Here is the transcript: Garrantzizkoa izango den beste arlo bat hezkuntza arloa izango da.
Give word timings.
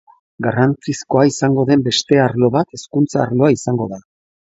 Garrantzizkoa 0.43 1.25
izango 1.31 1.65
den 1.71 1.83
beste 1.87 2.19
arlo 2.21 2.49
bat 2.55 2.73
hezkuntza 2.79 3.21
arloa 3.27 3.51
izango 3.57 3.89
da. 3.93 4.01